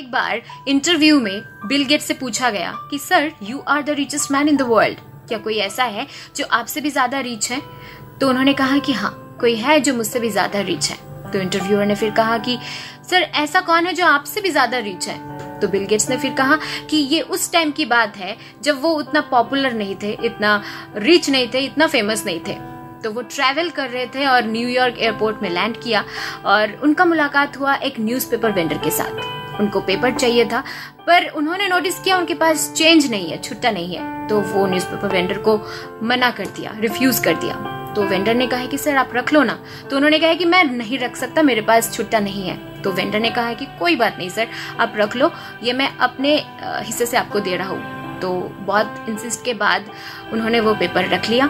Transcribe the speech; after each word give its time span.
एक 0.00 0.10
बार 0.10 0.40
इंटरव्यू 0.68 1.18
में 1.20 1.42
बिल 1.66 1.84
गेट 1.84 2.00
से 2.00 2.14
पूछा 2.14 2.48
गया 2.50 2.72
कि 2.90 2.98
sir 2.98 3.30
you 3.42 3.58
are 3.68 3.82
the 3.82 3.90
richest 3.90 4.30
man 4.32 4.48
in 4.48 4.56
the 4.56 4.62
world 4.62 4.98
क्या 5.28 5.38
कोई 5.38 5.56
ऐसा 5.56 5.84
है 5.84 6.06
जो 6.36 6.44
आपसे 6.52 6.80
भी 6.80 6.90
ज़्यादा 6.90 7.20
रिच 7.20 7.50
है? 7.50 7.60
तो 8.20 8.28
उन्होंने 8.28 8.54
कहा 8.54 8.78
कि 8.78 8.92
हाँ 8.92 9.12
कोई 9.40 9.54
है 9.56 9.78
जो 9.80 9.94
मुझसे 9.94 10.20
भी 10.20 10.30
ज़्यादा 10.30 10.60
रिच 10.60 10.90
है. 10.90 10.96
तो 11.30 11.40
इंटरव्यूअर 11.40 11.86
ने 11.86 11.94
फिर 11.94 12.10
कहा 12.10 12.38
कि 12.38 12.58
सर 13.10 13.22
ऐसा 13.22 13.60
कौन 13.60 13.86
है 13.86 13.92
जो 13.92 14.06
आपसे 14.06 14.40
भी 14.40 14.50
ज़्यादा 14.50 14.78
रिच 14.78 15.08
है? 15.08 15.60
तो 15.60 15.68
बिल 15.68 15.84
गेट्स 15.86 16.08
ने 16.10 16.16
फिर 16.16 16.34
कहा 16.34 16.58
कि, 16.90 16.96
ये 16.96 17.20
उस 17.20 17.50
टाइम 17.52 17.70
की 17.70 17.84
बात 17.84 18.16
है 18.16 18.36
जब 18.62 18.80
वो 18.82 18.90
उतना 18.90 19.20
पॉपुलर 19.20 19.72
नहीं 19.72 19.96
थे, 20.02 20.12
इतना 20.24 20.62
रिच 20.96 21.30
नहीं 21.30 21.48
थे, 21.54 21.60
इतना 21.60 21.86
फ़ेमस 21.86 22.26
नहीं 22.26 22.40
थे. 22.48 22.54
तो 23.02 23.10
वो 23.10 23.22
ट्रैवल 23.22 23.70
कर 23.70 23.88
रहे 23.90 24.06
थे 24.06 24.26
और 24.26 24.44
न्यूयॉर्क 24.46 24.98
एयरपोर्ट 24.98 25.42
में 25.42 25.50
लैंड 25.50 25.80
किया 25.82 26.04
और 26.44 26.78
उनका 26.82 27.04
मुलाकात 27.04 27.56
हुआ 27.56 27.74
एक 27.76 28.00
न्यूज़पेपर 28.00 28.52
वेंडर 28.52 28.78
के 28.78 28.90
साथ। 28.90 29.43
उनको 29.60 29.80
पेपर 29.80 30.12
चाहिए 30.12 30.44
था, 30.44 30.60
पर 31.06 31.28
उन्होंने 31.28 31.68
नोटिस 31.68 31.98
किया 31.98 32.18
उनके 32.18 32.34
पास 32.34 32.72
चेंज 32.72 33.10
नहीं 33.10 33.30
है, 33.30 33.38
छुट्टा 33.38 33.70
नहीं 33.70 33.96
है। 33.96 34.28
तो 34.28 34.40
वो 34.40 34.66
न्यूज़पेपर 34.66 35.08
वेंडर 35.08 35.38
को 35.38 35.60
मना 36.02 36.30
कर 36.30 36.46
दिया 36.46 36.74
रिफ्यूज 36.78 37.18
कर 37.18 37.34
दिया। 37.34 37.80
तो 37.96 38.02
वेंडर 38.02 38.34
ने 38.34 38.46
कहा 38.46 38.66
कि, 38.66 38.78
सर, 38.78 38.96
आप 38.96 39.10
रख 39.14 39.32
लो 39.32 39.42
ना। 39.42 39.58
तो 39.90 39.96
उन्होंने 39.96 40.18
कहा 40.18 40.34
कि, 40.34 40.44
मैं 40.44 40.64
नहीं 40.64 40.98
रख 40.98 41.16
सकता, 41.16 41.42
मेरे 41.42 41.60
पास 41.60 41.92
छुट्टा 41.92 42.18
नहीं 42.18 42.48
है। 42.48 42.82
तो 42.82 42.92
वेंडर 42.92 43.20
ने 43.20 43.30
कहा 43.30 43.52
कि, 43.52 43.64
कोई 43.64 43.96
बात 43.96 44.16
नहीं, 44.18 44.28
सर, 44.28 44.48
आप 44.80 44.92
रख 44.96 45.16
लो, 45.16 45.32
ये 45.62 45.72
मैं 45.72 45.96
अपने 45.96 46.46
हिस्से 46.62 47.06
से 47.06 47.16
आपको 47.16 47.40
दे 47.40 47.56
रहा 47.56 47.68
हूँ। 47.68 48.04
तो 48.20 48.56
बहुत 48.58 49.06
इंसिस्ट 49.08 49.44
के 49.44 49.54
बाद 49.54 49.84
उन्होंने 50.32 50.60
वो 50.60 50.74
पेपर 50.74 51.08
रख 51.08 51.30
लिया। 51.30 51.46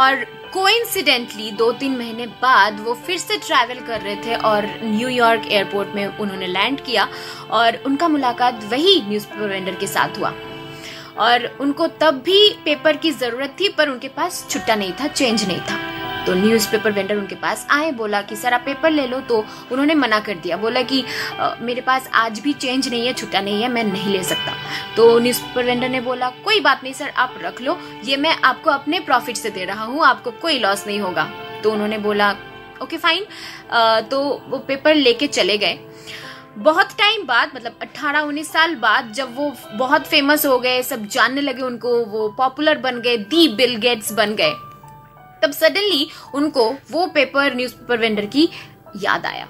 और 0.00 0.41
कोइंसिडेंटली 0.52 1.50
दो 1.50 1.70
तीन 1.72 1.96
महीने 1.98 2.26
बाद 2.42 2.80
वो 2.80 2.94
फिर 3.06 3.18
से 3.18 3.36
ट्रैवल 3.36 3.78
कर 3.86 4.00
रहे 4.00 4.16
थे 4.16 4.34
और 4.34 4.66
न्यूयॉर्क 4.82 5.46
एयरपोर्ट 5.52 5.94
में 5.94 6.18
उन्होंने 6.18 6.46
लैंड 6.46 6.80
किया 6.80 7.06
और 7.50 7.76
उनका 7.86 8.08
मुलाकात 8.08 8.64
वही 8.64 9.00
न्यूज़पेपर 9.08 9.48
वेंडर 9.48 9.74
के 9.74 9.86
साथ 9.86 10.18
हुआ। 10.18 10.32
और 11.18 11.46
उनको 11.60 11.86
तब 12.00 12.20
भी 12.24 12.48
पेपर 12.64 12.96
की 12.96 13.10
ज़रूरत 13.12 13.56
थी, 13.60 13.68
पर 13.68 13.88
उनके 13.88 14.08
पास 14.08 14.46
छुट्टा 14.50 14.74
नहीं 14.74 14.92
था 14.92 15.06
चेंज 15.06 15.46
नहीं 15.48 15.60
था। 15.60 15.91
तो 16.26 16.34
न्यूज़पेपर 16.34 16.92
वेंडर 16.92 17.16
उनके 17.16 17.34
पास 17.36 17.66
आए 17.70 17.90
बोला 17.92 18.20
कि 18.22 18.36
सर 18.36 18.54
आप 18.54 18.62
पेपर 18.66 18.90
ले 18.90 19.06
लो। 19.06 19.20
तो 19.22 19.38
उन्होंने 19.72 19.94
मना 19.94 20.20
कर 20.20 20.34
दिया। 20.36 20.56
बोला 20.56 20.82
कि 20.82 21.02
आ, 21.32 21.54
मेरे 21.60 21.80
पास 21.80 22.08
आज 22.14 22.38
भी 22.40 22.52
चेंज 22.54 22.88
नहीं 22.88 23.06
है 23.06 23.12
छुट्टा 23.12 23.40
नहीं 23.40 23.62
है 23.62 23.68
मैं 23.68 23.84
नहीं 23.84 24.12
ले 24.12 24.22
सकता। 24.24 24.54
तो 24.96 25.18
न्यूज़पेपर 25.18 25.64
वेंडर 25.64 25.88
ने 25.88 26.00
बोला 26.00 26.30
कोई 26.44 26.60
बात 26.60 26.82
नहीं 26.84 26.92
सर 26.94 27.12
आप 27.16 27.34
रख 27.42 27.60
लो। 27.60 27.78
ये 28.04 28.16
मैं 28.16 28.36
आपको 28.44 28.70
अपने 28.70 29.00
प्रॉफिट 29.02 29.36
से 29.36 29.50
दे 29.50 29.64
रहा 29.64 29.84
हूँ 29.84 30.04
आपको 30.06 30.30
कोई 30.42 30.58
लॉस 30.58 30.86
नहीं 30.86 31.00
होगा। 31.00 31.28
तो 31.64 31.72
उन्होंने 31.72 31.98
बोला 32.00 32.34
ओके 32.82 32.96
फाइन 32.96 33.26
तो 34.10 34.22
वो 34.48 34.58
पेपर 34.58 34.94
लेके 34.94 35.26
चले 35.28 35.58
गए। 35.58 35.78
बहुत 36.58 36.90
टाइम 36.98 37.22
बाद 37.26 37.50
मतलब 37.54 37.78
18-19 37.82 38.50
साल 38.52 38.74
बाद 38.76 39.12
जब 39.12 39.36
वो 39.36 39.52
बहुत 39.74 40.06
फ़ेमस 40.06 40.44
हो 40.46 40.58
गए 40.58 40.82
सब 40.82 41.06
जानने 41.08 41.40
लगे 41.40 41.62
उनको 41.62 42.04
वो 42.06 42.28
पॉपुलर 42.38 42.78
बन 42.78 43.00
गए 43.00 43.16
दी 43.16 43.48
बिल 43.56 43.76
गेट्स 43.76 44.12
बन 44.12 44.34
गए। 44.34 44.52
तब 45.42 45.52
सडनली 45.52 46.08
उनको 46.34 46.68
वो 46.90 47.06
पेपर 47.06 47.54
न्यूज़पेपर 47.56 47.98
वेंडर 47.98 48.26
की 48.26 48.48
याद 48.96 49.26
आया। 49.26 49.48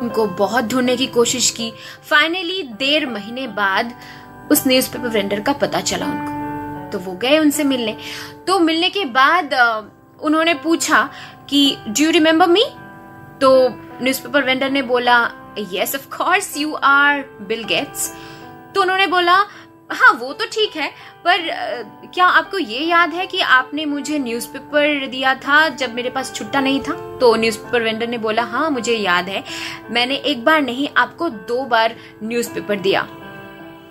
उनको 0.00 0.26
बहुत 0.38 0.64
ढूँढने 0.64 0.96
की 0.96 1.06
कोशिश 1.06 1.50
की। 1.50 1.72
फाइनली 2.10 2.62
देर 2.78 3.06
महीने 3.06 3.46
बाद 3.56 3.94
उस 4.52 4.66
न्यूज़पेपर 4.66 5.08
वेंडर 5.08 5.40
का 5.40 5.52
पता 5.52 5.80
चला 5.80 6.06
उनको। 6.06 6.36
तो 6.90 6.98
वो 6.98 7.12
गए 7.12 7.38
उनसे 7.38 7.64
मिलने। 7.64 7.96
तो 8.46 8.58
मिलने 8.58 8.90
के 8.90 9.04
बाद 9.04 9.54
उन्होंने 10.20 10.54
पूछा 10.54 11.02
कि 11.50 11.76
डू 11.88 12.04
यू 12.04 12.10
रिमेम्बर 12.10 12.46
मी 12.46 12.64
तो 13.40 13.50
न्यूज़पेपर 14.02 14.44
वेंडर 14.44 14.70
ने 14.70 14.82
बोला 14.82 15.18
yes 15.72 15.94
of 15.94 16.06
course 16.16 16.56
you 16.56 16.72
are 16.84 17.20
Bill 17.48 17.64
Gates 17.64 18.10
तो 18.74 18.80
उन्होंने 18.80 19.06
बोला 19.06 19.38
हाँ 19.90 20.12
वो 20.12 20.32
तो 20.32 20.44
ठीक 20.44 20.76
है, 20.76 20.88
पर 21.24 22.10
क्या 22.14 22.26
आपको 22.26 22.58
ये 22.58 22.78
याद 22.78 23.14
है 23.14 23.26
कि 23.26 23.40
आपने 23.40 23.84
मुझे 23.84 24.18
न्यूज़पेपर 24.18 25.06
दिया 25.06 25.34
था 25.34 25.68
जब 25.68 25.94
मेरे 25.94 26.10
पास 26.10 26.32
छुट्टा 26.34 26.60
नहीं 26.60 26.80
था? 26.80 26.92
तो 27.20 27.34
न्यूज़पेपर 27.36 27.82
वेंडर 27.82 28.06
ने 28.06 28.18
बोला 28.18 28.42
हाँ 28.42 28.70
मुझे 28.70 28.94
याद 28.94 29.28
है, 29.28 29.44
मैंने 29.90 30.14
एक 30.14 30.44
बार 30.44 30.62
नहीं, 30.62 30.88
आपको 30.96 31.28
दो 31.28 31.64
बार 31.64 31.94
न्यूज़पेपर 32.22 32.76
दिया। 32.76 33.02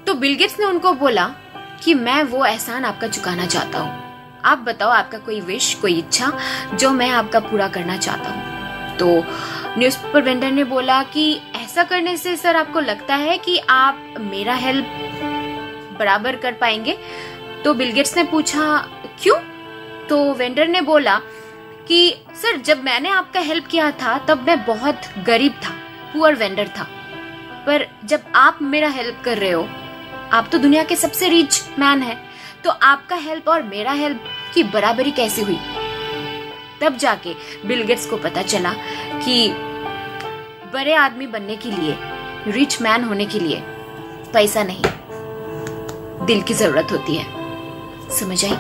तो 0.07 0.13
बिलगेट्स 0.13 0.59
ने 0.59 0.65
उनको 0.65 0.93
बोला 0.93 1.27
कि, 1.83 1.93
मैं 1.93 2.23
वो 2.23 2.45
एहसान 2.45 2.85
आपका 2.85 3.07
चुकाना 3.07 3.45
चाहता 3.45 3.79
हूँ। 3.79 4.41
आप 4.45 4.57
बताओ, 4.57 4.89
आपका 4.89 5.17
कोई 5.17 5.41
विश 5.41 5.73
कोई 5.73 5.97
इच्छा, 5.99 6.31
जो 6.73 6.91
मैं 6.91 7.09
आपका 7.09 7.39
पूरा 7.39 7.67
करना 7.67 7.97
चाहता 7.97 8.29
हूँ? 8.29 8.97
तो 8.97 9.23
न्यूज़पेपर 9.79 10.21
वेंडर 10.21 10.51
ने 10.51 10.63
बोला 10.63 11.03
कि, 11.03 11.41
ऐसा 11.55 11.83
करने 11.83 12.17
से, 12.17 12.35
सर, 12.35 12.55
आपको 12.55 12.79
लगता 12.79 13.15
है 13.15 13.37
कि 13.37 13.57
आप 13.57 14.13
मेरा 14.19 14.53
हेल्प 14.53 14.85
बराबर 15.97 16.35
कर 16.35 16.53
पाएँगे। 16.53 16.97
तो 17.65 17.73
बिलगेट्स 17.73 18.17
ने 18.17 18.23
पूछा, 18.23 18.77
क्यों? 19.21 19.35
तो 20.07 20.33
वेंडर 20.33 20.67
ने 20.67 20.81
बोला 20.81 21.19
कि, 21.87 22.15
सर, 22.35 22.57
जब 22.57 22.83
मैंने 22.83 23.09
आपका 23.09 23.39
हेल्प 23.39 23.67
किया 23.67 23.91
था, 23.91 24.17
तब 24.17 24.45
मैं 24.47 24.65
बहुत 24.65 25.01
गरीब 25.25 25.53
था 25.53 25.69
पुअर 26.13 26.35
वेंडर 26.35 26.67
था। 26.67 26.87
पर 27.65 27.87
जब 28.05 28.23
आप 28.35 28.59
मेरा 28.61 28.87
हेल्प 28.87 29.21
कर 29.25 29.37
रहे 29.37 29.51
हो, 29.51 29.67
आप 30.33 30.49
तो 30.51 30.57
दुनिया 30.57 30.83
के 30.83 30.95
सबसे 30.95 31.29
रिच 31.29 31.63
मैन 31.79 32.01
है 32.01 32.15
तो 32.63 32.69
आपका 32.69 33.15
हेल्प 33.15 33.47
और 33.49 33.63
मेरा 33.63 33.91
हेल्प 33.91 34.23
की 34.53 34.63
बराबरी 34.63 35.11
कैसे 35.11 35.41
हुई? 35.41 35.59
तब 36.81 36.97
जाके 36.97 37.33
बिलगेट्स 37.65 38.05
को 38.05 38.17
पता 38.17 38.41
चला 38.41 38.73
कि 39.15 39.49
बड़े 40.73 40.93
आदमी 40.93 41.27
बनने 41.27 41.55
के 41.55 41.71
लिए 41.71 41.95
रिच 42.47 42.81
मैन 42.81 43.03
होने 43.03 43.25
के 43.25 43.39
लिए 43.39 43.61
पैसा 44.33 44.63
नहीं। 44.63 44.83
दिल 46.27 46.41
की 46.41 46.53
ज़रूरत 46.53 46.91
होती 46.91 47.15
है। 47.15 47.25
समझ 48.17 48.43
आई? 48.45 48.57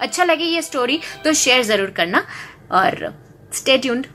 अच्छा 0.00 0.24
लगे 0.24 0.44
ये 0.44 0.62
स्टोरी 0.62 1.00
तो 1.24 1.32
शेयर 1.34 1.62
ज़रूर 1.64 1.90
करना 1.90 2.24
और 2.72 3.12
स्टे 3.54 3.76
ट्यून्ड 3.78 4.06